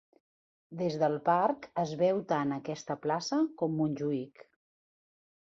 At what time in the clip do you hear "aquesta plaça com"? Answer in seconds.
2.57-3.79